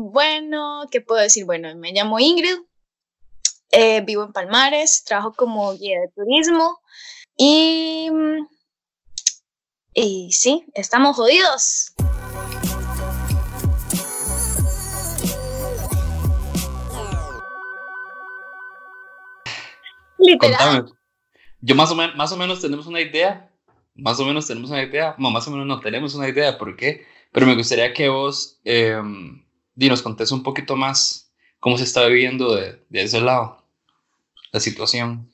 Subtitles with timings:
[0.00, 1.44] bueno, ¿qué puedo decir?
[1.44, 2.56] Bueno, me llamo Ingrid,
[3.70, 6.80] eh, vivo en Palmares, trabajo como guía de turismo
[7.36, 8.10] y,
[9.94, 11.92] y sí, estamos jodidos.
[20.18, 20.92] Literal.
[21.62, 23.50] Yo más o, menos, más o menos tenemos una idea,
[23.94, 26.76] más o menos tenemos una idea, no, más o menos no tenemos una idea por
[26.76, 28.98] qué, pero me gustaría que vos eh,
[29.88, 33.64] nos contés un poquito más cómo se está viviendo de, de ese lado,
[34.52, 35.30] la situación.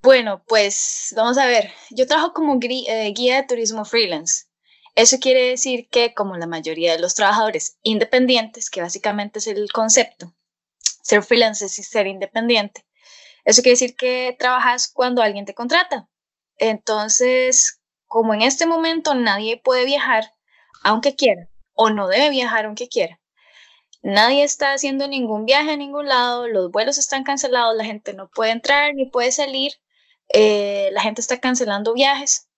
[0.00, 4.46] Bueno, pues vamos a ver, yo trabajo como eh, guía de turismo freelance.
[4.94, 9.70] Eso quiere decir que como la mayoría de los trabajadores independientes, que básicamente es el
[9.72, 10.34] concepto,
[11.02, 12.84] ser freelance es ser independiente,
[13.44, 16.08] eso quiere decir que trabajas cuando alguien te contrata.
[16.58, 20.32] Entonces, como en este momento nadie puede viajar
[20.82, 21.48] aunque quiera,
[21.78, 23.20] o no debe viajar aunque quiera,
[24.02, 28.28] nadie está haciendo ningún viaje a ningún lado, los vuelos están cancelados, la gente no
[28.28, 29.72] puede entrar ni puede salir,
[30.28, 32.48] eh, la gente está cancelando viajes.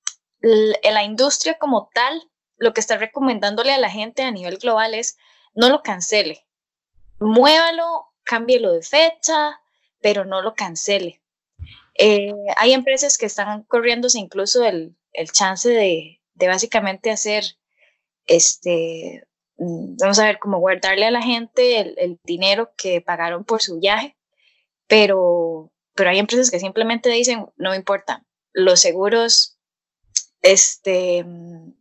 [0.40, 5.18] la industria como tal, lo que está recomendándole a la gente a nivel global es
[5.54, 6.46] no lo cancele,
[7.18, 9.60] muévalo, cámbielo de fecha,
[10.00, 11.20] pero no lo cancele.
[11.94, 17.44] Eh, hay empresas que están corriéndose incluso el, el chance de, de, básicamente hacer,
[18.26, 19.26] este,
[19.58, 23.62] mm, vamos a ver, como guardarle a la gente el, el, dinero que pagaron por
[23.62, 24.16] su viaje,
[24.86, 29.58] pero, pero hay empresas que simplemente dicen, no importa, los seguros,
[30.42, 31.72] este, mm,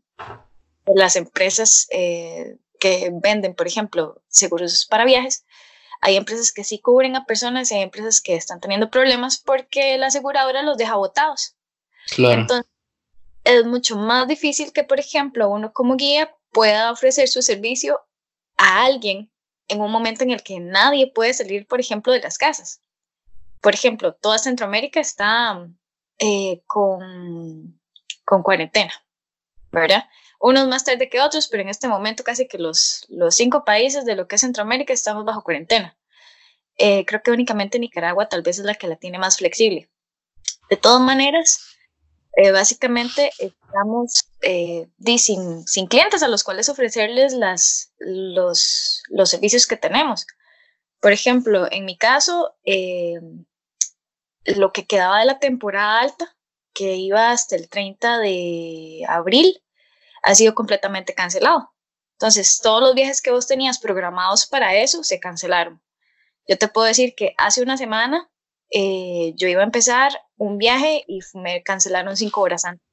[0.95, 5.45] las empresas eh, que venden, por ejemplo, seguros para viajes,
[6.01, 9.97] hay empresas que sí cubren a personas y hay empresas que están teniendo problemas porque
[9.97, 11.55] la aseguradora los deja botados.
[12.15, 12.41] Claro.
[12.41, 12.68] Entonces,
[13.49, 17.99] es mucho más difícil que, por ejemplo, uno como guía pueda ofrecer su servicio
[18.57, 19.31] a alguien
[19.67, 22.81] en un momento en el que nadie puede salir, por ejemplo, de las casas.
[23.61, 25.67] Por ejemplo, toda Centroamérica está
[26.17, 27.79] eh, con,
[28.25, 28.93] con cuarentena,
[29.71, 30.05] ¿verdad?
[30.39, 34.05] unos más tarde que otros, pero en este momento casi que los, los cinco países
[34.05, 35.97] de lo que es Centroamérica estamos bajo cuarentena.
[36.77, 39.89] Eh, creo que únicamente Nicaragua tal vez es la que la tiene más flexible.
[40.69, 41.68] De todas maneras,
[42.41, 47.33] eh, básicamente estamos eh, sin, clientes a los cuales ofrecerles
[47.99, 50.25] los, los servicios que tenemos.
[51.01, 52.55] Por ejemplo, en mi caso,
[54.45, 56.35] lo que quedaba de la temporada alta,
[56.73, 59.61] que iba hasta el 30 de abril,
[60.23, 61.73] ha sido completamente cancelado.
[62.13, 65.81] Entonces, todos los viajes que vos tenías programados para eso se cancelaron.
[66.47, 68.29] Yo te puedo decir que hace una semana
[68.71, 72.83] eh, yo iba a empezar un viaje y me cancelaron cinco horas antes.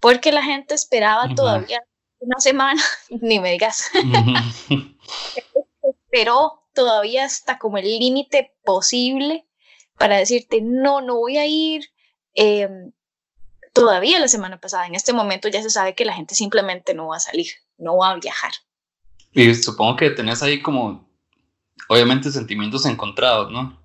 [0.00, 1.80] Porque la gente esperaba todavía
[2.18, 3.90] una semana, ni me digas.
[5.82, 9.46] Esperó todavía hasta como el límite posible
[9.98, 11.84] para decirte, no, no voy a ir.
[12.34, 12.68] Eh,
[13.72, 17.08] todavía la semana pasada, en este momento ya se sabe que la gente simplemente no
[17.08, 17.46] va a salir,
[17.76, 18.52] no va a viajar.
[19.32, 21.08] Y supongo que tenés ahí como,
[21.88, 23.78] obviamente, sentimientos encontrados, ¿no?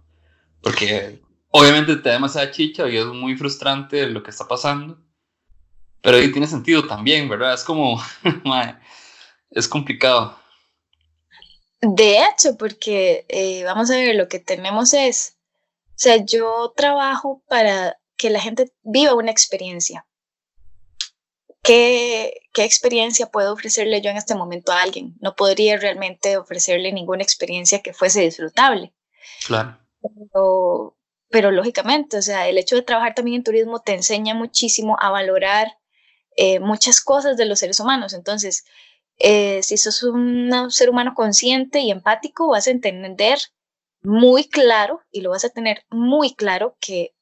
[0.61, 1.21] Porque
[1.57, 4.99] obviamente te da demasiada chicha y es muy frustrante lo que está pasando,
[6.01, 7.53] pero ahí tiene sentido también, ¿verdad?
[7.53, 8.01] Es como,
[9.51, 10.37] es complicado.
[11.81, 15.37] De hecho, porque eh, vamos a ver, lo que tenemos es,
[15.89, 20.05] o sea, yo trabajo para que la gente viva una experiencia.
[21.61, 25.15] ¿Qué, ¿Qué, experiencia puedo ofrecerle yo en este momento a alguien?
[25.19, 28.93] No podría realmente ofrecerle ninguna experiencia que fuese disfrutable.
[29.45, 29.77] Claro.
[30.01, 30.96] Pero,
[31.29, 35.09] pero lógicamente, o sea, el hecho de trabajar también en turismo te enseña muchísimo a
[35.09, 35.77] valorar
[36.35, 38.13] eh, muchas cosas de los seres humanos.
[38.13, 38.65] Entonces,
[39.19, 43.39] eh, si sos un ser humano consciente y empático, vas a entender
[44.01, 47.15] muy claro y lo vas a tener muy claro que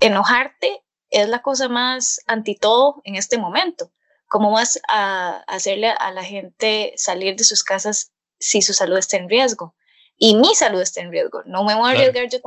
[0.00, 3.90] enojarte es la cosa más anti todo en este momento.
[4.28, 9.16] ¿Cómo vas a hacerle a la gente salir de sus casas si su salud está
[9.16, 9.74] en riesgo?
[10.16, 11.42] Y mi salud está en riesgo.
[11.46, 12.38] No me voy a arriesgar yo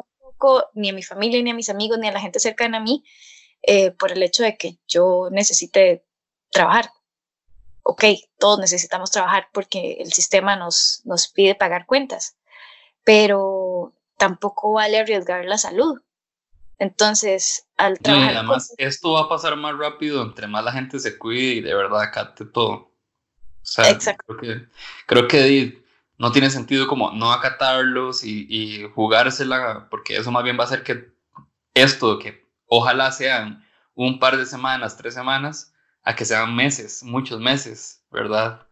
[0.74, 3.04] ni a mi familia, ni a mis amigos, ni a la gente cercana a mí,
[3.62, 6.06] eh, por el hecho de que yo necesite
[6.52, 6.90] trabajar.
[7.84, 8.06] Ok,
[8.40, 12.38] todos necesitamos trabajar porque el sistema nos, nos pide pagar cuentas,
[13.04, 16.00] pero tampoco vale arriesgar la salud
[16.84, 18.34] entonces, al trabajar.
[18.34, 21.62] Y además, esto va a pasar más rápido entre más la gente se cuide y
[21.62, 22.74] de verdad acate todo.
[22.74, 24.36] O sea, Exacto.
[24.36, 24.68] creo que,
[25.06, 25.83] creo que
[26.24, 30.82] no tiene sentido como no acatarlos y, jugársela, porque eso más bien va a hacer
[30.82, 31.12] que
[31.74, 37.42] esto, que ojalá sean un par de semanas, tres semanas, a que sean meses, muchos
[37.42, 38.66] meses, ¿verdad?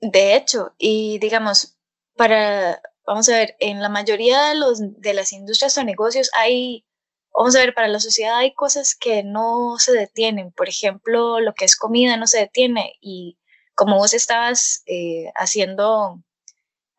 [0.00, 1.78] De hecho, y digamos,
[2.16, 6.84] para, vamos a ver, en la mayoría de, los, de las industrias o negocios hay,
[7.32, 10.50] vamos a ver, para la sociedad hay cosas que no se detienen.
[10.50, 13.38] Por ejemplo, lo que es comida no se detiene y
[13.76, 16.20] como vos estabas eh, haciendo,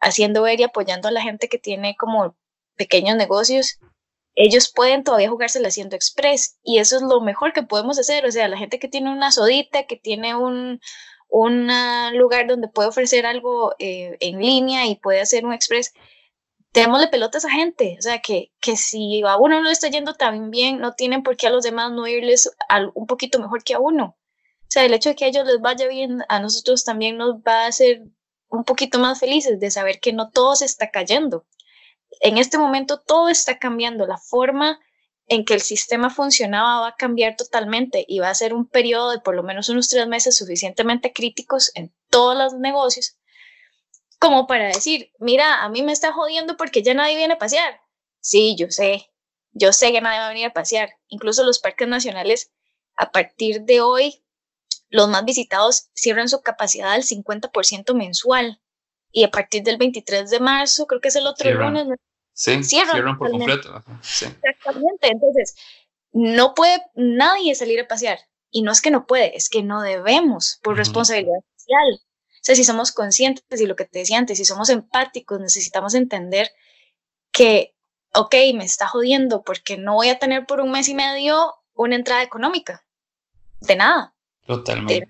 [0.01, 2.35] haciendo ver y apoyando a la gente que tiene como
[2.75, 3.79] pequeños negocios,
[4.35, 8.25] ellos pueden todavía jugársela haciendo express y eso es lo mejor que podemos hacer.
[8.25, 10.79] O sea, la gente que tiene una sodita, que tiene un,
[11.29, 15.93] lugar donde puede ofrecer algo eh, en línea y puede hacer un express,
[16.73, 17.95] démosle pelotas a esa gente.
[17.99, 21.23] O sea, que, que si a uno no le está yendo tan bien, no tienen
[21.23, 22.51] por qué a los demás no irles
[22.93, 24.17] un poquito mejor que a uno.
[24.61, 27.35] O sea, el hecho de que a ellos les vaya bien, a nosotros también nos
[27.37, 28.03] va a hacer
[28.51, 31.45] un poquito más felices de saber que no todo se está cayendo
[32.19, 34.79] en este momento todo está cambiando, la forma
[35.27, 39.11] en que el sistema funcionaba va a cambiar totalmente y va a ser un periodo
[39.11, 43.17] de por lo menos unos tres meses suficientemente críticos en todos los negocios
[44.19, 47.81] como para decir, mira, a mí me está jodiendo porque ya nadie viene a pasear.
[48.19, 49.09] Sí, yo sé,
[49.51, 50.91] yo sé que nadie va a venir a pasear.
[51.07, 52.51] Incluso los parques nacionales,
[52.95, 54.23] a partir de hoy,
[54.91, 58.61] los más visitados cierran su capacidad al 50% mensual.
[59.11, 61.87] Y a partir del 23 de marzo, creo que es el otro lunes,
[62.33, 63.83] Sí, cierran, por completo.
[63.99, 65.09] Exactamente.
[65.09, 65.55] Entonces,
[66.11, 68.19] no puede nadie salir a pasear.
[68.49, 72.01] Y no es que no puede, es que no debemos por responsabilidad social.
[72.01, 75.93] O sea, si somos conscientes y lo que te decía antes, si somos empáticos, necesitamos
[75.93, 76.49] entender
[77.31, 77.75] que,
[78.13, 81.95] ok, me está jodiendo porque no voy a tener por un mes y medio una
[81.95, 82.83] entrada económica.
[83.61, 84.15] De nada.
[84.45, 85.07] Totalmente.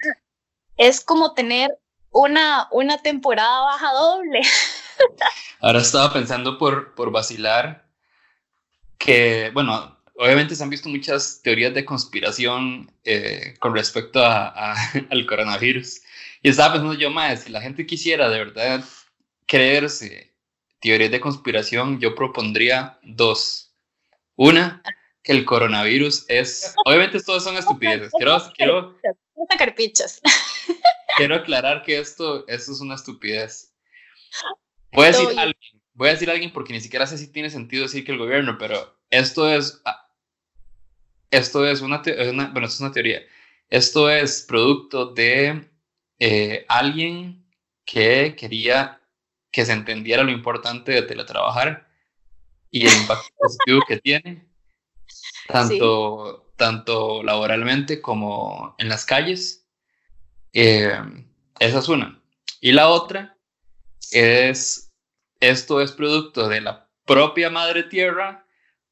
[0.77, 1.77] Es como tener
[2.11, 4.41] una, una temporada baja doble.
[5.59, 7.85] Ahora estaba pensando por, por vacilar
[8.97, 14.75] que, bueno, obviamente se han visto muchas teorías de conspiración eh, con respecto a,
[15.09, 16.01] al coronavirus.
[16.43, 18.83] Y estaba pensando yo, más, si la gente quisiera de verdad
[19.45, 20.33] creerse
[20.79, 23.71] teorías de conspiración, yo propondría dos.
[24.35, 24.81] Una,
[25.23, 26.75] que el coronavirus es...
[26.85, 28.11] Obviamente todos son estupideces.
[28.17, 28.97] Quiero, quiero,
[31.17, 33.73] quiero aclarar que esto, esto es una estupidez.
[34.91, 37.31] Voy a, decir a alguien, voy a decir a alguien porque ni siquiera sé si
[37.31, 40.09] tiene sentido decir que el gobierno, pero esto es, ah,
[41.29, 43.21] esto es una, bueno, esto es una teoría.
[43.69, 45.69] Esto es producto de
[46.19, 47.45] eh, alguien
[47.85, 49.01] que quería
[49.51, 51.89] que se entendiera lo importante de teletrabajar
[52.69, 54.45] y el impacto positivo que tiene,
[55.47, 59.65] tanto, tanto laboralmente como en las calles.
[60.53, 60.97] Eh,
[61.59, 62.21] esa es una.
[62.59, 63.37] Y la otra
[64.11, 64.91] es,
[65.39, 68.45] esto es producto de la propia madre tierra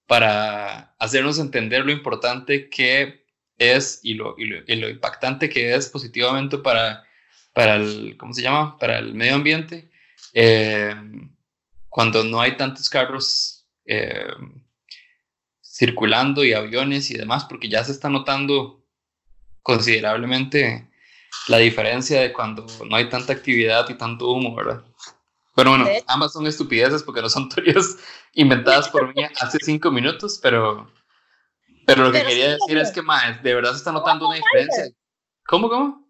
[0.07, 3.25] para hacernos entender lo importante que
[3.57, 7.03] es y lo, y lo, impactante que es positivamente para,
[7.53, 8.77] para el, ¿cómo se llama?
[8.79, 9.91] Para el medio ambiente.
[10.33, 10.95] Eh,
[11.89, 14.25] cuando no hay tantos carros eh,
[15.79, 18.83] circulando y aviones y demás, porque ya se está notando
[19.61, 20.89] considerablemente
[21.47, 24.83] la diferencia de cuando no hay tanta actividad y tanto humo, ¿verdad?
[25.55, 27.97] Bueno, bueno, ambas son estupideces porque no son teorías
[28.33, 30.91] inventadas por mí hace cinco minutos, pero,
[31.85, 34.93] pero lo que quería decir es que, más de verdad se está notando una diferencia.
[35.47, 36.08] ¿Cómo, cómo?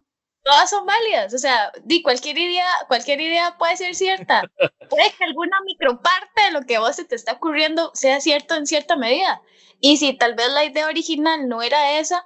[0.49, 4.41] Todas son válidas, o sea, di, cualquier idea, cualquier idea puede ser cierta.
[4.89, 8.55] puede que alguna microparte de lo que a vos se te está ocurriendo sea cierto
[8.55, 9.43] en cierta medida.
[9.79, 12.25] Y si tal vez la idea original no era esa,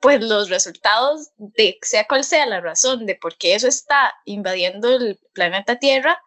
[0.00, 4.88] pues los resultados de sea cual sea la razón de por qué eso está invadiendo
[4.88, 6.18] el planeta Tierra,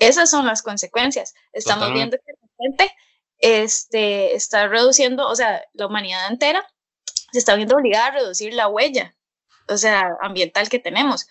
[0.00, 1.32] esas son las consecuencias.
[1.52, 2.92] Estamos viendo que la gente
[3.38, 6.66] este, está reduciendo, o sea, la humanidad entera
[7.30, 9.14] se está viendo obligada a reducir la huella,
[9.72, 11.26] o sea, ambiental que tenemos.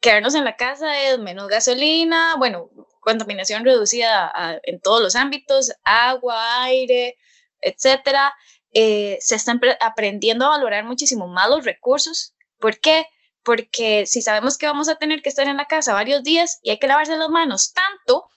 [0.00, 6.64] Quedarnos en la casa es menos gasolina, bueno, contaminación reducida en todos los ámbitos, agua,
[6.64, 7.16] aire,
[7.60, 8.34] etcétera.
[8.72, 12.34] Eh, se están aprendiendo a valorar muchísimo más los recursos.
[12.58, 13.06] ¿Por qué?
[13.42, 16.70] Porque si sabemos que vamos a tener que estar en la casa varios días y
[16.70, 18.28] hay que lavarse las manos tanto,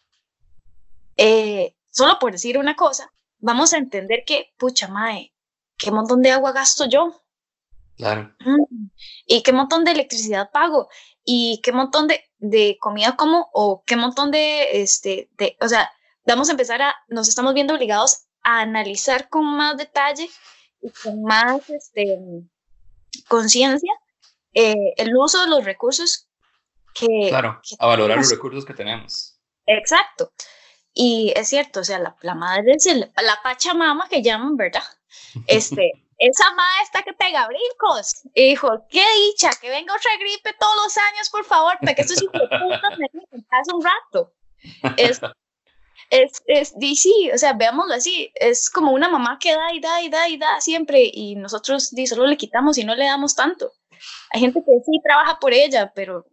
[1.18, 5.34] eh, solo por decir una cosa, vamos a entender que, pucha mae,
[5.78, 7.22] qué montón de agua gasto yo.
[8.00, 8.34] Claro.
[9.26, 10.88] Y qué montón de electricidad pago.
[11.26, 15.92] Y qué montón de, de comida como, o qué montón de, este, de, o sea,
[16.26, 20.30] vamos a empezar a, nos estamos viendo obligados a analizar con más detalle
[20.82, 22.18] y con más este,
[23.28, 23.92] conciencia
[24.54, 26.30] eh, el uso de los recursos
[26.94, 27.28] que...
[27.28, 29.38] Claro, a valorar los recursos que tenemos.
[29.66, 30.32] Exacto.
[30.94, 34.84] Y es cierto, o sea, la, la madre, la Pachamama que llaman, ¿verdad?
[35.48, 38.22] Este, esa madre está que pega brincos.
[38.34, 42.02] Y dijo, qué dicha, que venga otra gripe todos los años, por favor, para que
[42.02, 42.42] estos hijos
[42.98, 43.08] me
[43.50, 44.34] hace un rato.
[44.98, 45.22] Es,
[46.10, 50.02] es, es, sí, o sea, veámoslo así, es como una mamá que da y da
[50.02, 53.36] y da y da siempre y nosotros di, solo le quitamos y no le damos
[53.36, 53.72] tanto.
[54.32, 56.26] Hay gente que sí trabaja por ella, pero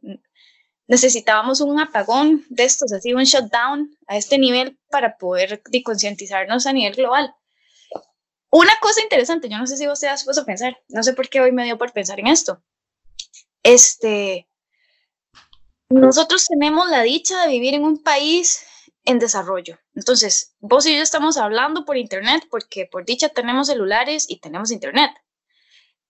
[0.89, 6.73] necesitábamos un apagón de estos, así un shutdown a este nivel para poder concientizarnos a
[6.73, 7.35] nivel global.
[8.51, 11.13] Una cosa interesante, yo no sé si vos te has puesto a pensar, no sé
[11.13, 12.63] por qué hoy me dio por pensar en esto.
[13.63, 14.49] Este,
[15.89, 18.65] nosotros tenemos la dicha de vivir en un país
[19.05, 19.79] en desarrollo.
[19.95, 24.71] Entonces, vos y yo estamos hablando por internet porque por dicha tenemos celulares y tenemos
[24.71, 25.11] internet.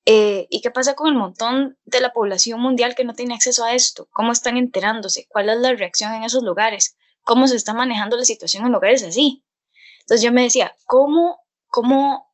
[0.06, 3.64] Eh, ¿Y qué pasa con el montón de la población mundial que no tiene acceso
[3.64, 4.08] a esto?
[4.12, 5.26] ¿Cómo están enterándose?
[5.28, 6.96] ¿Cuál es la reacción en esos lugares?
[7.22, 9.44] ¿Cómo se está manejando la situación en lugares así?
[10.00, 12.25] Entonces yo me decía, ¿cómo, cómo,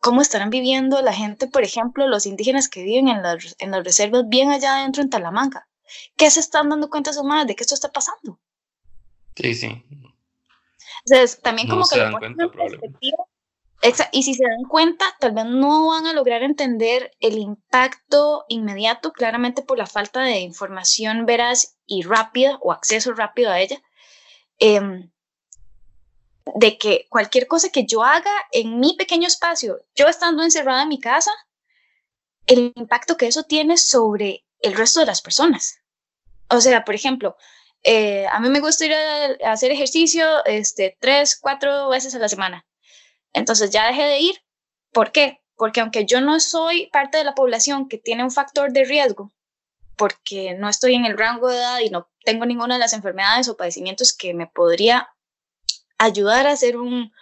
[0.00, 3.84] cómo estarán viviendo la gente, por ejemplo, los indígenas que viven en las, en las
[3.84, 5.68] reservas bien allá adentro en Talamanca?
[6.16, 8.38] ¿Qué se están dando cuenta sus madres de que esto está pasando?
[9.36, 9.84] Sí, sí.
[11.04, 11.98] Entonces, también como que...
[14.12, 19.12] y si se dan cuenta, tal vez no van a lograr entender el impacto inmediato,
[19.12, 23.80] claramente por la falta de información veraz y rápida o acceso rápido a ella,
[24.58, 25.10] em,
[26.54, 30.88] de que cualquier cosa que yo haga en mi pequeño espacio, yo estando encerrada en
[30.88, 31.30] mi casa,
[32.46, 35.78] el impacto que eso tiene sobre el resto de las personas.
[36.48, 37.36] O sea, por ejemplo,
[37.82, 42.28] eh, a mí me gusta ir a, hacer ejercicio este, tres, cuatro veces a la
[42.28, 42.66] semana.
[43.32, 44.42] Entonces ya dejé de ir.
[44.92, 45.40] ¿Por qué?
[45.56, 49.30] Porque aunque yo no soy parte de la población que tiene un factor de riesgo,
[49.96, 53.48] porque no estoy en el rango de edad y no tengo ninguna de las enfermedades
[53.48, 55.08] o padecimientos que me podría
[56.00, 57.12] ayudar a hacer un,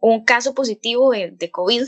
[0.00, 1.84] un caso positivo de, de COVID,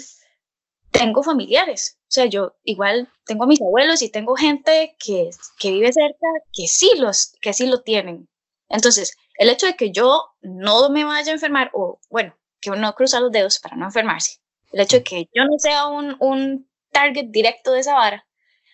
[0.93, 1.99] tengo familiares.
[2.03, 6.27] O sea, yo igual tengo a mis abuelos y tengo gente que, que vive cerca
[6.53, 8.29] que sí, los, que sí lo tienen.
[8.69, 12.95] Entonces, el hecho de que yo no me vaya a enfermar, o bueno, que uno
[12.95, 14.39] cruza los dedos para no enfermarse,
[14.73, 18.27] el hecho de que yo no sea un, un target directo de esa vara,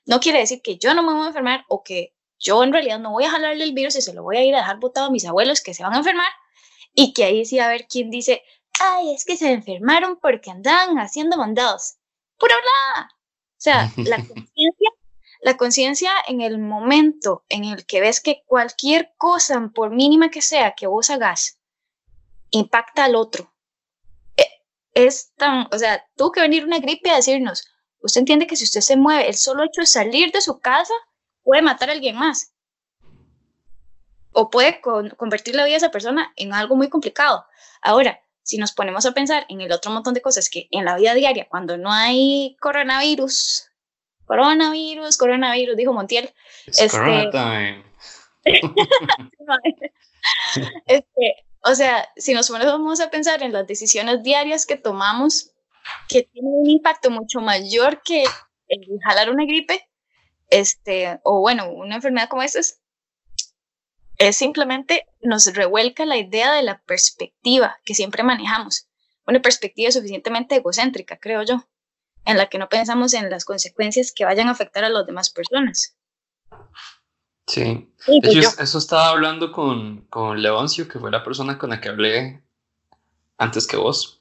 [0.04, 2.98] no quiere decir que yo no me voy a enfermar o que yo en realidad
[2.98, 5.06] no voy a jalarle el virus y se lo voy a ir a dejar botado
[5.06, 6.30] a mis abuelos que se van a enfermar
[6.96, 8.42] y que ahí sí a ver quién dice,
[8.80, 11.96] ay, es que se enfermaron porque andaban haciendo mandados.
[12.38, 13.10] Pura hablada.
[13.12, 14.90] O sea, la conciencia,
[15.42, 20.40] la conciencia en el momento en el que ves que cualquier cosa, por mínima que
[20.40, 21.60] sea, que vos hagas,
[22.50, 23.52] impacta al otro.
[24.36, 24.46] E,
[24.94, 27.68] es tan, o sea, tuvo que venir una gripe a decirnos,
[28.00, 30.94] usted entiende que si usted se mueve, el solo hecho de salir de su casa
[31.42, 32.54] puede matar a alguien más.
[34.38, 37.46] O puede convertir la vida de esa persona en algo muy complicado.
[37.80, 40.94] Ahora, si nos ponemos a pensar en el otro montón de cosas que en la
[40.96, 43.70] vida diaria, cuando no hay coronavirus,
[44.26, 46.34] coronavirus, coronavirus, dijo Montiel.
[46.66, 47.30] Este,
[50.86, 55.52] este, o sea, si nos ponemos a pensar en las decisiones diarias que tomamos,
[56.10, 58.24] que tienen un impacto mucho mayor que
[58.68, 59.88] el jalar una gripe,
[60.50, 62.60] este, o bueno, una enfermedad como esta,
[64.18, 68.88] es simplemente nos revuelca la idea de la perspectiva que siempre manejamos,
[69.26, 71.66] una perspectiva suficientemente egocéntrica, creo yo,
[72.24, 75.30] en la que no pensamos en las consecuencias que vayan a afectar a las demás
[75.30, 75.96] personas.
[77.46, 81.88] Sí, pues eso estaba hablando con, con Leoncio, que fue la persona con la que
[81.88, 82.42] hablé
[83.38, 84.20] antes que vos.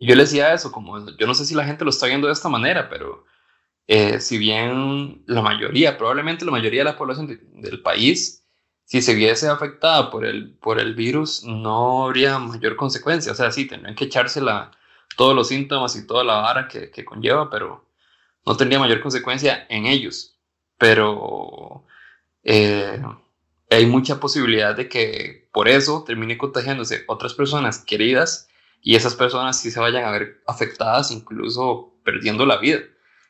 [0.00, 2.32] Yo le decía eso, como yo no sé si la gente lo está viendo de
[2.32, 3.24] esta manera, pero
[3.88, 8.44] eh, si bien la mayoría, probablemente la mayoría de la población del país
[8.88, 13.32] si se viese afectada por el, por el virus, no habría mayor consecuencia.
[13.32, 14.40] O sea, sí, tendrían que echarse
[15.14, 17.84] todos los síntomas y toda la vara que, que, conlleva, pero
[18.46, 20.38] no tendría mayor consecuencia en ellos.
[20.78, 21.84] Pero
[22.44, 23.02] eh,
[23.70, 28.48] hay mucha posibilidad de que por eso termine contagiándose otras personas queridas
[28.80, 32.80] y esas personas sí se vayan a ver afectadas, incluso perdiendo la vida.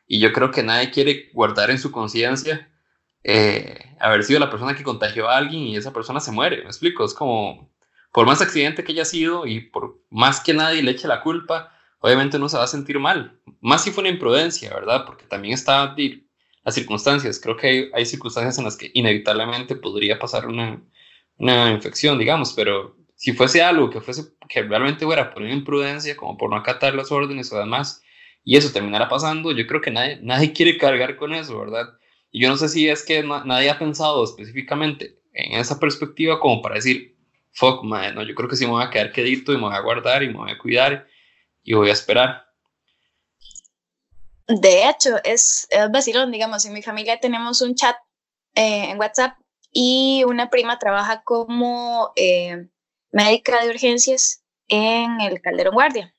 [0.07, 2.69] Y yo creo que nadie quiere guardar en su conciencia
[3.23, 6.69] eh, haber sido la persona que contagió a alguien y esa persona se muere, me
[6.69, 7.69] explico, es como,
[8.13, 11.73] por más accidente que haya sido y por más que nadie le eche la culpa,
[11.99, 15.05] obviamente no se va a sentir mal, más si fue una imprudencia, ¿verdad?
[15.05, 15.95] Porque también está
[16.63, 20.81] las circunstancias, creo que hay, circunstancias en las que inevitablemente podría pasar una,
[21.37, 26.15] una infección, digamos, pero si fuese algo que fuese que realmente fuera por una imprudencia,
[26.15, 28.01] como por no acatar las órdenes o demás,
[28.45, 31.98] y eso terminara pasando, yo creo que nadie, nadie quiere cargar con eso, ¿verdad?
[32.31, 36.61] Y yo no sé si es que nadie ha pensado específicamente en esa perspectiva como
[36.61, 37.17] para decir,
[37.51, 39.75] fuck, man, no, yo creo que sí me voy a quedar quedito y me voy
[39.75, 41.07] a guardar y me voy a cuidar
[41.63, 42.45] y voy a esperar.
[44.47, 47.95] De hecho, es, es vacilón, digamos, en mi familia tenemos un chat
[48.55, 49.37] eh, en WhatsApp
[49.71, 52.67] y una prima trabaja como eh,
[53.11, 56.15] médica de urgencias en el Calderón Guardia.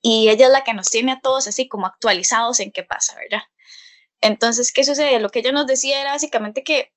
[0.00, 3.14] Y ella es la que nos tiene a todos así como actualizados en qué pasa,
[3.16, 3.42] ¿verdad?
[4.22, 5.20] Entonces, ¿qué sucede?
[5.20, 6.92] Lo que ella nos decía era básicamente que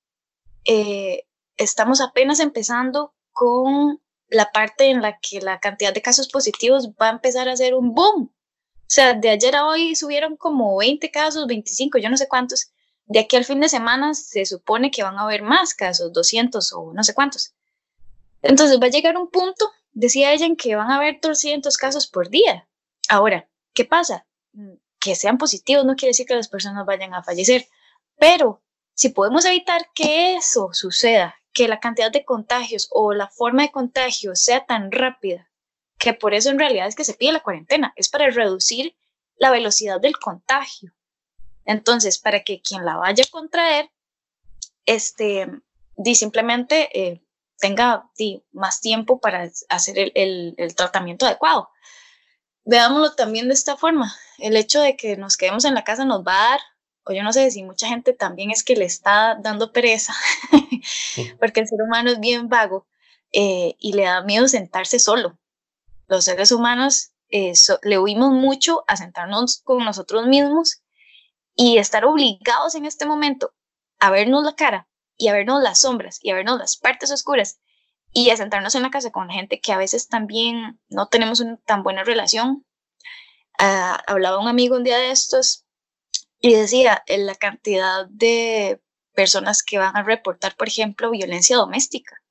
[0.64, 1.24] eh,
[1.58, 7.08] estamos apenas empezando con la parte en la que la cantidad de casos positivos va
[7.08, 8.32] a empezar a hacer un boom.
[8.32, 12.72] O sea, de ayer a hoy subieron como 20 casos, 25, yo no sé cuántos.
[13.08, 16.74] De aquí al fin de semana se supone que van a haber más casos, 200
[16.74, 17.54] o no sé cuántos.
[18.44, 22.06] Entonces va a llegar un punto, decía ella, en que van a haber 200 casos
[22.06, 22.68] por día.
[23.10, 24.28] Ahora, ¿qué pasa?
[25.06, 27.68] Que sean positivos no quiere decir que las personas vayan a fallecer,
[28.18, 28.64] pero
[28.96, 33.72] si podemos evitar que eso suceda, que la cantidad de contagios o la forma de
[33.72, 35.52] contagio sea tan rápida,
[36.00, 38.96] que por eso en realidad es que se pide la cuarentena, es para reducir
[39.36, 40.96] la velocidad del contagio.
[41.66, 43.92] Entonces, para que quien la vaya a contraer,
[44.88, 45.48] este,
[45.96, 47.22] di simplemente eh,
[47.60, 48.10] tenga
[48.52, 51.70] más tiempo para hacer el, tratamiento adecuado.
[52.66, 54.14] Veámoslo también de esta forma.
[54.40, 56.60] El hecho de que nos quedemos en la casa nos va a dar,
[57.06, 60.14] o yo no sé si mucha gente también es que le está dando pereza,
[61.40, 62.88] porque el ser humano es bien vago
[63.32, 65.38] eh, y le da miedo sentarse solo.
[66.08, 67.54] Los seres humanos eh,
[67.84, 70.82] le huimos mucho a sentarnos con nosotros mismos
[71.56, 73.54] y estar obligados en este momento
[74.00, 77.60] a vernos la cara y a vernos las sombras y a vernos las partes oscuras
[78.18, 81.58] y a sentarnos en la casa con gente que a veces también no tenemos una
[81.66, 82.66] tan buena relación.
[83.60, 85.66] Uh, hablaba un amigo un día de estos
[86.40, 88.82] y decía en la cantidad de
[89.14, 92.22] personas que van a reportar, por ejemplo, violencia doméstica.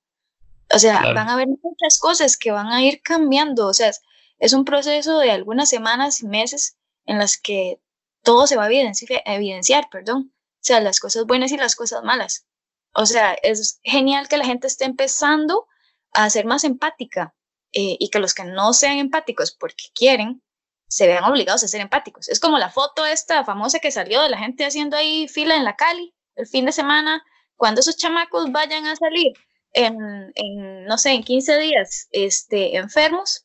[0.75, 3.67] O sea, van a haber muchas cosas que van a ir cambiando.
[3.67, 3.93] O sea,
[4.39, 7.79] es un proceso de algunas semanas y meses en las que
[8.23, 10.33] todo se va a evidenciar, evidenciar, perdón.
[10.35, 12.47] O sea, las cosas buenas y las cosas malas.
[12.95, 15.67] O sea, es genial que la gente esté empezando
[16.15, 17.35] a ser más empática
[17.73, 20.43] eh, y que los que no sean empáticos porque quieren,
[20.89, 22.29] se vean obligados a ser empáticos.
[22.29, 25.65] Es como la foto esta famosa que salió de la gente haciendo ahí fila en
[25.65, 27.23] la Cali el fin de semana,
[27.57, 29.33] cuando esos chamacos vayan a salir
[29.73, 29.97] en,
[30.35, 33.45] en no sé, en 15 días este, enfermos,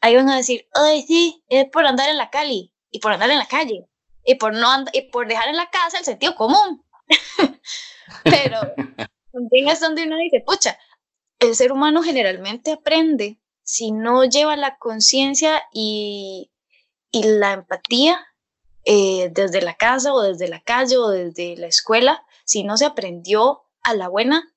[0.00, 3.30] ahí van a decir, ay, sí, es por andar en la Cali y por andar
[3.30, 3.86] en la calle
[4.24, 6.84] y por, no y por dejar en la casa el sentido común.
[8.24, 8.60] Pero
[9.32, 10.78] también es donde uno dice, pucha,
[11.40, 16.52] el ser humano generalmente aprende si no lleva la conciencia y,
[17.10, 18.26] y, la empatía
[18.84, 22.84] eh, desde la casa o desde la calle o desde la escuela, si no se
[22.84, 24.52] aprendió a la buena,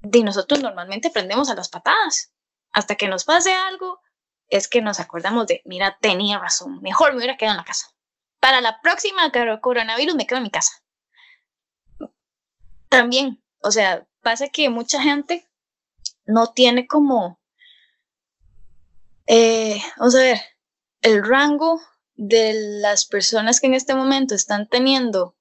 [0.00, 2.32] de nosotros normalmente aprendemos a las patadas.
[2.72, 4.00] Hasta que nos pase algo,
[4.48, 7.94] es que nos acordamos de, mira, tenía razón, mejor me hubiera quedado en la casa.
[8.40, 10.72] Para la próxima coronavirus me quedo en mi casa.
[12.88, 15.47] También, o sea, pasa que mucha gente
[16.28, 17.40] no tiene como,
[19.26, 20.38] eh, vamos a ver,
[21.02, 21.80] el rango
[22.14, 25.34] de las personas que en este momento están teniendo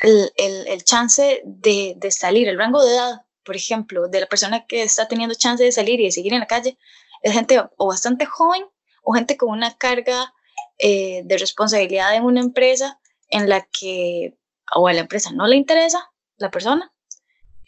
[0.00, 4.66] el, el, chance de, de, salir, el rango de edad por ejemplo, de la persona
[4.66, 6.78] que está teniendo chance de salir y de seguir en la calle,
[7.22, 8.64] es gente o bastante joven
[9.02, 10.32] o gente con una carga
[10.78, 14.38] eh, de responsabilidad en una empresa en la que
[14.74, 16.92] o a la empresa no le interesa la persona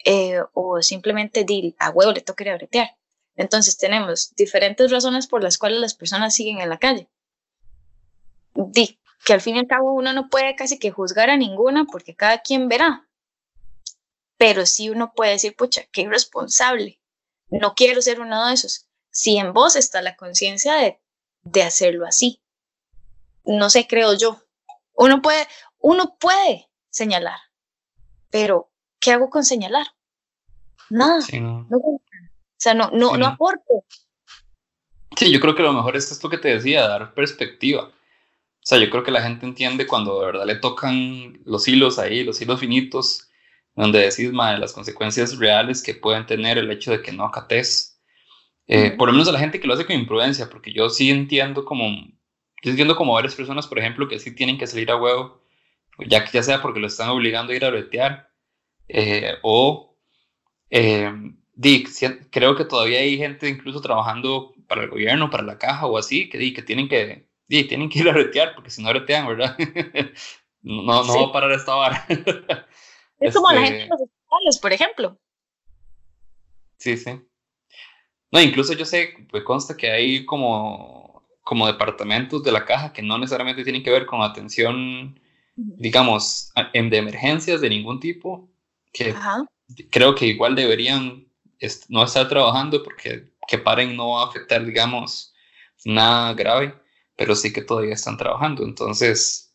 [0.03, 1.45] eh, o simplemente
[1.79, 2.95] a huevo le toca ir a bretear.
[3.35, 7.09] Entonces tenemos diferentes razones por las cuales las personas siguen en la calle.
[8.53, 11.85] Di, que al fin y al cabo uno no puede casi que juzgar a ninguna
[11.85, 13.07] porque cada quien verá
[14.43, 16.99] pero sí uno puede decir, pucha, qué irresponsable,
[17.49, 18.89] no quiero ser uno de esos.
[19.09, 21.01] Si en vos está la conciencia de,
[21.43, 22.41] de hacerlo así,
[23.45, 24.43] no sé, creo yo.
[24.95, 25.47] Uno puede,
[25.79, 27.39] uno puede señalar,
[28.31, 28.69] pero
[29.03, 29.87] ¿qué hago con señalar?
[30.89, 31.19] Nada.
[31.39, 31.67] no.
[31.69, 32.01] o
[32.57, 33.83] sea, no, no, no aporto.
[35.17, 37.83] Sí, yo creo que lo mejor es esto que te decía, dar perspectiva.
[37.83, 41.99] O sea, yo creo que la gente entiende cuando de verdad le tocan los hilos
[41.99, 43.29] ahí, los hilos finitos,
[43.75, 47.99] donde decís, de las consecuencias reales que pueden tener el hecho de que no acates,
[48.67, 51.09] eh, por lo menos a la gente que lo hace con imprudencia, porque yo sí
[51.09, 54.95] entiendo como, yo entiendo como varias personas, por ejemplo, que sí tienen que salir a
[54.95, 55.43] huevo,
[56.07, 58.32] ya que ya sea porque lo están obligando a ir a bretear,
[58.87, 59.95] eh, o
[60.69, 61.11] eh,
[61.53, 61.89] Dick,
[62.29, 66.29] creo que todavía hay gente incluso trabajando para el gobierno, para la caja o así,
[66.29, 69.55] que, que tienen que, tienen que ir a bretear, porque si no bretean, ¿verdad?
[70.61, 72.05] no, no va a parar esta vara.
[73.19, 75.17] Es como la gente de los hospitales, por ejemplo.
[76.77, 77.21] Sí, sí.
[78.31, 81.03] No, incluso yo sé, pues consta que hay como
[81.43, 85.19] como departamentos de la caja que no necesariamente tienen que ver con atención,
[85.55, 88.49] digamos, en de emergencias de ningún tipo,
[88.93, 89.15] que
[89.89, 91.27] creo que igual deberían
[91.89, 95.33] no estar trabajando porque que paren no va a afectar, digamos,
[95.85, 96.75] nada grave,
[97.15, 98.63] pero sí que todavía están trabajando.
[98.63, 99.53] Entonces,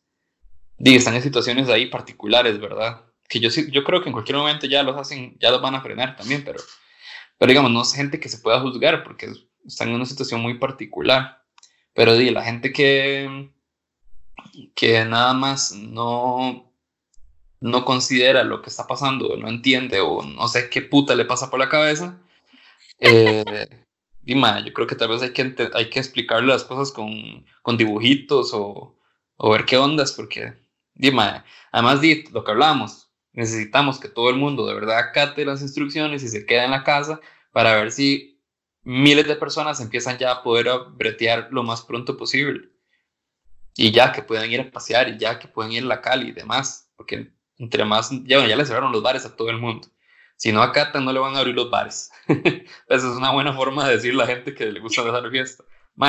[0.78, 3.04] están en situaciones ahí particulares, ¿verdad?
[3.28, 5.80] Que yo, yo creo que en cualquier momento ya los hacen, ya los van a
[5.80, 6.60] frenar también, pero,
[7.38, 9.32] pero digamos, no es gente que se pueda juzgar porque
[9.66, 11.44] están en una situación muy particular.
[11.94, 13.50] Pero di, la gente que,
[14.74, 16.67] que nada más no,
[17.60, 21.50] no considera lo que está pasando, no entiende o no sé qué puta le pasa
[21.50, 22.18] por la cabeza,
[23.00, 23.44] eh,
[24.24, 28.52] yo creo que tal vez hay que, hay que explicarle las cosas con, con dibujitos
[28.52, 28.96] o,
[29.36, 30.54] o, ver qué ondas, porque,
[30.94, 35.62] Dima, además de lo que hablamos, necesitamos que todo el mundo de verdad acate las
[35.62, 37.20] instrucciones y se quede en la casa
[37.52, 38.42] para ver si
[38.82, 42.68] miles de personas empiezan ya a poder bretear lo más pronto posible.
[43.76, 46.30] Y ya que puedan ir a pasear y ya que pueden ir a la Cali
[46.30, 49.88] y demás, porque entre más, ya, ya le cerraron los bares a todo el mundo.
[50.36, 52.12] Si no acatan, no le van a abrir los bares.
[52.28, 55.64] Esa es una buena forma de decir la gente que le gusta dejar fiesta.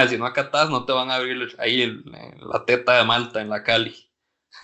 [0.07, 2.03] Si no acatas, no te van a abrir ahí
[2.39, 4.07] la teta de Malta en la Cali.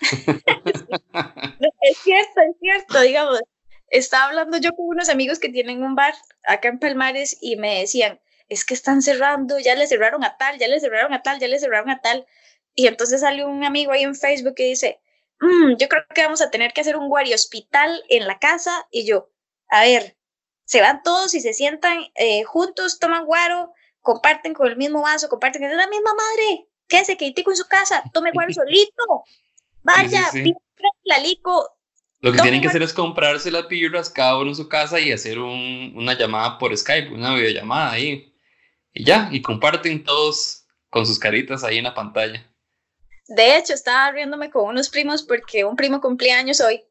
[0.00, 3.40] es cierto, es cierto, digamos.
[3.88, 7.80] Estaba hablando yo con unos amigos que tienen un bar acá en Palmares y me
[7.80, 11.40] decían, es que están cerrando, ya le cerraron a tal, ya le cerraron a tal,
[11.40, 12.24] ya le cerraron a tal.
[12.76, 15.00] Y entonces salió un amigo ahí en Facebook que dice,
[15.40, 18.86] mm, yo creo que vamos a tener que hacer un guardia hospital en la casa.
[18.90, 19.30] Y yo,
[19.68, 20.16] a ver,
[20.64, 25.28] se van todos y se sientan eh, juntos, toman guaro, comparten con el mismo vaso,
[25.28, 26.68] comparten con la misma madre.
[26.88, 29.24] Quédese tico en su casa, tome guaro solito.
[29.82, 30.54] Vaya, sí,
[31.04, 31.70] la lico.
[32.20, 35.12] Lo que tienen que hacer es comprarse las birras cada uno en su casa y
[35.12, 38.34] hacer un, una llamada por Skype, una videollamada ahí.
[38.92, 42.44] Y ya, y comparten todos con sus caritas ahí en la pantalla.
[43.28, 46.84] De hecho, estaba riéndome con unos primos porque un primo cumplía años hoy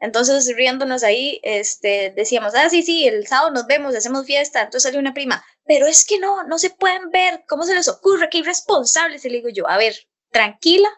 [0.00, 4.62] entonces, riéndonos ahí, este, decíamos, ah, sí, sí, el sábado nos vemos, hacemos fiesta.
[4.62, 7.44] Entonces salió una prima, pero es que no, no se pueden ver.
[7.46, 8.30] ¿Cómo se les ocurre?
[8.30, 9.24] Qué irresponsables.
[9.24, 9.94] Y le digo yo, a ver,
[10.30, 10.88] tranquila,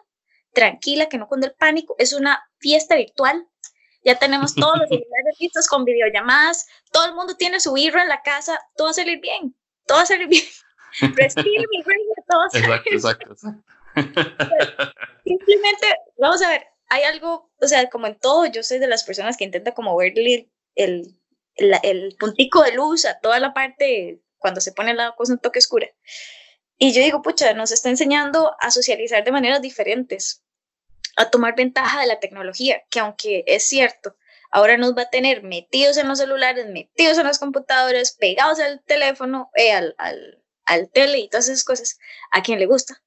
[0.53, 1.95] tranquila, que no con el pánico.
[1.99, 3.45] Es una fiesta virtual.
[4.05, 6.65] Ya tenemos todos los celulares listos con videollamadas.
[6.93, 8.57] Todo el mundo tiene su birra en la casa.
[8.77, 9.53] Todo va a salir bien.
[9.85, 10.45] Todo va a salir bien.
[11.01, 13.63] Respire, mi reina, todo va a salir Exacto, exacto, exacto.
[15.25, 19.03] Simplemente, vamos a ver, hay algo, o sea, como en todo, yo soy de las
[19.03, 21.17] personas que intenta como verle el,
[21.55, 25.39] el, el puntico de luz a toda la parte cuando se pone la cosa un
[25.39, 25.87] toque oscura.
[26.77, 30.43] Y yo digo, pucha, nos está enseñando a socializar de maneras diferentes,
[31.15, 34.17] a tomar ventaja de la tecnología, que aunque es cierto,
[34.51, 38.83] ahora nos va a tener metidos en los celulares, metidos en las computadoras, pegados al
[38.83, 41.97] teléfono, eh, al, al, al tele y todas esas cosas,
[42.31, 43.01] a quien le gusta.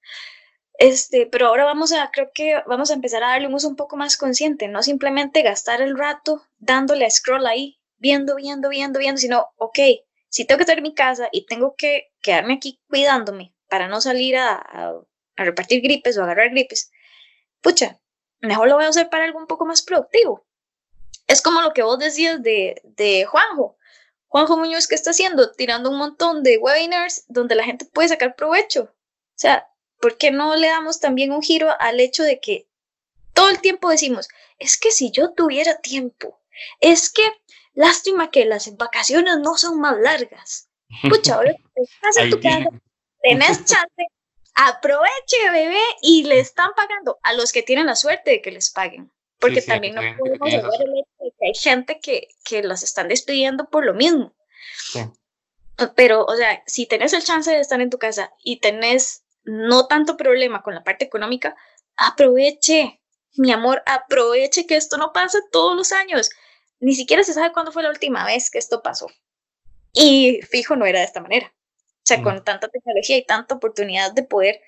[0.78, 3.76] Este, pero ahora vamos a, creo que vamos a empezar a darle un uso un
[3.76, 8.98] poco más consciente, no simplemente gastar el rato dándole a scroll ahí, viendo, viendo, viendo,
[8.98, 9.78] viendo, sino, ok,
[10.28, 14.00] si tengo que estar en mi casa y tengo que quedarme aquí cuidándome para no
[14.00, 14.94] salir a,
[15.36, 16.90] repartir gripes o agarrar gripes,
[17.60, 17.98] pucha,
[18.40, 20.46] mejor lo voy a hacer para algo un poco más productivo.
[21.26, 23.76] Es como lo que vos decías de, de Juanjo.
[24.28, 25.52] Juanjo Muñoz, ¿qué está haciendo?
[25.52, 28.82] Tirando un montón de webinars donde la gente puede sacar provecho.
[28.84, 29.66] O sea,
[30.00, 32.68] ¿por qué no le damos también un giro al hecho de que
[33.32, 34.28] todo el tiempo decimos,
[34.58, 36.40] es que si yo tuviera tiempo,
[36.80, 37.22] es que
[37.74, 40.68] lástima que las vacaciones no son más largas.
[41.08, 42.68] Pucha, ahora estás en tu casa,
[43.22, 44.06] tenés chance,
[44.54, 48.70] aproveche, bebé, y le están pagando a los que tienen la suerte de que les
[48.70, 49.12] paguen.
[49.38, 53.08] Porque también no podemos ver el hecho de que hay gente que, que las están
[53.08, 54.34] despidiendo por lo mismo.
[55.94, 59.86] Pero, o sea, si tenés el chance de estar en tu casa y tenés no
[59.86, 61.56] tanto problema con la parte económica,
[61.96, 63.00] aproveche,
[63.36, 66.30] mi amor, aproveche que esto no pasa todos los años.
[66.80, 69.06] Ni siquiera se sabe cuándo fue la última vez que esto pasó.
[69.92, 71.52] Y fijo, no era de esta manera.
[72.06, 74.60] O sea, con tanta tecnología y tanta oportunidad de poder,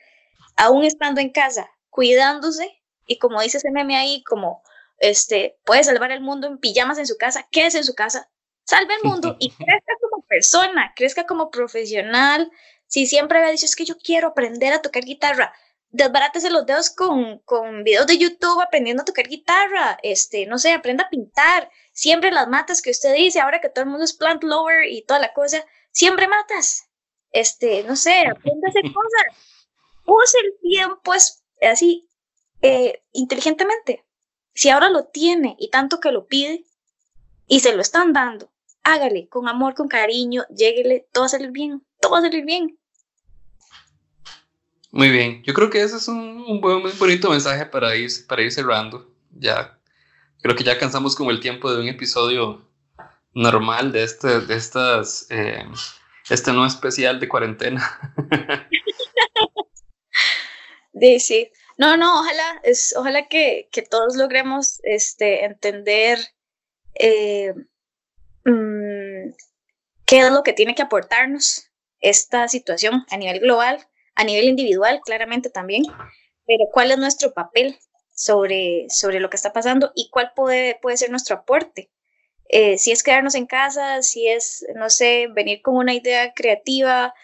[0.57, 4.63] aún estando en casa, cuidándose, y como dice ese meme ahí, como
[4.99, 8.29] este, puede salvar el mundo en pijamas en su casa, quédese en su casa,
[8.65, 12.51] salve el mundo y crezca como persona, crezca como profesional,
[12.89, 15.55] si siempre había dicho, es que yo quiero aprender a tocar guitarra,
[15.91, 20.73] desbarátese los dedos con, con videos de YouTube aprendiendo a tocar guitarra, este, no sé,
[20.73, 24.13] aprenda a pintar, siempre las matas que usted dice, ahora que todo el mundo es
[24.13, 26.89] plant lower y toda la cosa, siempre matas,
[27.31, 29.25] este, no sé, aprenda a hacer cosas,
[30.07, 32.09] use el tiempo es, así,
[32.63, 34.05] eh, inteligentemente.
[34.55, 36.65] Si ahora lo tiene y tanto que lo pide
[37.47, 38.51] y se lo están dando,
[38.83, 42.45] hágale con amor, con cariño, lléguele, todo va a salir bien, todo va a salir
[42.45, 42.78] bien.
[44.91, 48.11] Muy bien, yo creo que ese es un, un buen, muy bonito mensaje para ir,
[48.27, 49.07] para ir cerrando.
[49.31, 49.79] Ya,
[50.41, 52.67] creo que ya alcanzamos como el tiempo de un episodio
[53.35, 55.65] normal de, este, de estas, eh,
[56.31, 58.15] este no especial de cuarentena.
[61.01, 61.51] sí, sí.
[61.77, 66.19] No, no, ojalá, es, ojalá que, que todos logremos este, entender
[66.95, 67.55] eh,
[68.45, 69.31] mm,
[70.05, 71.71] qué es lo que tiene que aportarnos
[72.01, 73.87] esta situación a nivel global,
[74.19, 75.85] a nivel individual, claramente también,
[76.45, 77.79] pero cuál es nuestro papel
[78.13, 81.89] sobre, sobre lo que está pasando y cuál puede, puede ser nuestro aporte.
[82.49, 87.15] Eh, si es quedarnos en casa, si es, no sé, venir con una idea creativa,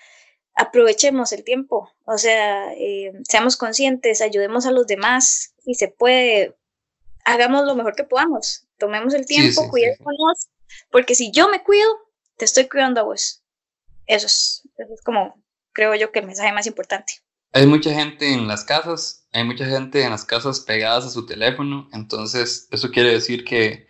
[0.55, 6.55] aprovechemos el tiempo, o sea, eh, seamos conscientes, ayudemos a los demás, y se puede,
[7.25, 10.49] hagamos lo mejor que podamos, tomemos el tiempo, cuidémonos,
[10.93, 11.89] porque si yo me cuido,
[12.37, 13.43] te estoy cuidando a vos.
[14.07, 15.43] Eso es, eso es como,
[15.75, 17.15] creo yo, que el mensaje más importante.
[17.53, 21.27] Hay mucha gente en las casas, hay mucha gente en las casas pegadas a su
[21.27, 23.87] teléfono, entonces eso quiere decir que,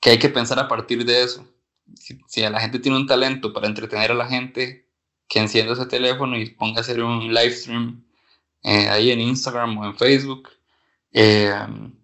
[0.00, 1.46] que hay que pensar a partir de eso.
[1.94, 4.88] Si, si la gente tiene un talento para entretener a la gente,
[5.28, 8.04] que encienda ese teléfono y ponga a hacer un live stream
[8.62, 10.48] eh, ahí en Instagram o en Facebook.
[11.12, 11.52] Eh,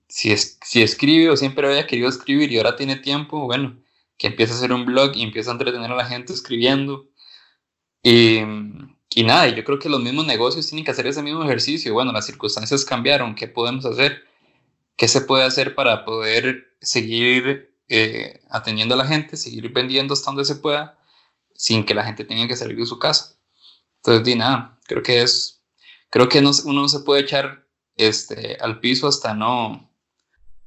[0.09, 3.77] si, es, si escribe o siempre había querido escribir y ahora tiene tiempo, bueno,
[4.18, 7.09] que empiece a hacer un blog y empiece a entretener a la gente escribiendo.
[8.03, 8.40] Y,
[9.14, 11.92] y nada, yo creo que los mismos negocios tienen que hacer ese mismo ejercicio.
[11.94, 14.24] Bueno, las circunstancias cambiaron, ¿qué podemos hacer?
[14.96, 20.27] ¿Qué se puede hacer para poder seguir eh, atendiendo a la gente, seguir vendiendo hasta
[20.27, 20.98] donde se pueda?
[21.55, 23.37] sin que la gente tenga que salir de su casa.
[23.96, 25.62] Entonces, di nada, creo que es,
[26.11, 29.90] creo que no, uno no se puede echar este, al piso hasta no,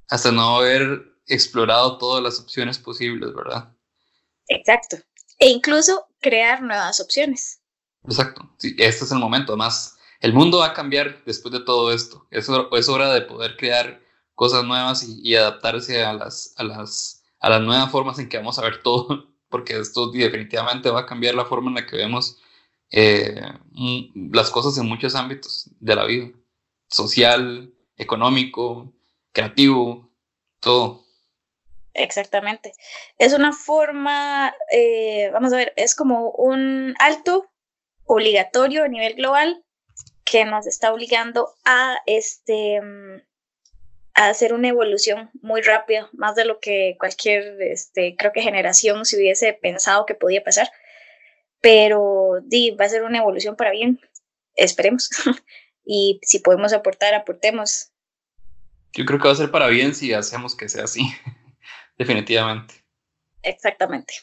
[0.07, 3.73] hasta no haber explorado todas las opciones posibles, ¿verdad?
[4.47, 4.97] Exacto.
[5.39, 7.61] E incluso crear nuevas opciones.
[8.03, 8.49] Exacto.
[8.57, 9.53] Sí, este es el momento.
[9.53, 12.27] Además, el mundo va a cambiar después de todo esto.
[12.31, 14.01] Es, es hora de poder crear
[14.35, 18.59] cosas nuevas y, adaptarse a las, a, las, a las nuevas formas en que vamos
[18.59, 22.37] a ver todo porque esto definitivamente va a cambiar la forma en la que vemos
[22.91, 23.41] eh,
[24.31, 26.29] las cosas en muchos ámbitos de la vida,
[26.87, 28.93] social, económico,
[29.31, 30.09] creativo,
[30.59, 31.03] todo.
[31.93, 32.73] Exactamente.
[33.17, 37.49] Es una forma, eh, vamos a ver, es como un alto
[38.07, 39.63] obligatorio a nivel global
[40.23, 42.81] que nos está obligando a este
[44.17, 49.05] a hacer una evolución muy rápida, más de lo que cualquier, este, creo que generación
[49.05, 50.67] se hubiese pensado que podía pasar.
[51.61, 54.01] Pero di, va a ser una evolución para bien,
[54.55, 55.09] esperemos.
[55.85, 57.91] y si podemos aportar, aportemos.
[58.93, 61.01] Yo creo que va a ser para bien si hacemos que sea así,
[61.99, 62.73] definitivamente.
[63.43, 64.15] Exactamente.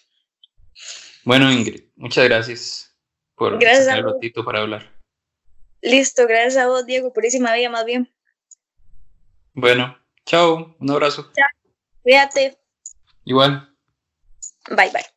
[1.22, 2.93] Bueno, Ingrid, muchas gracias
[3.34, 4.92] por gracias el ratito para hablar.
[5.82, 8.12] Listo, gracias a vos, Diego, purísima vida, más bien.
[9.52, 11.30] Bueno, chao, un abrazo.
[11.34, 11.46] Chao,
[12.02, 12.58] cuídate.
[13.24, 13.74] Igual.
[14.68, 15.13] Bye, bye.